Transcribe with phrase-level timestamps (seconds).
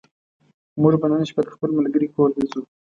[0.81, 2.61] موږ به نن شپه د خپل ملګرې کور ته ځو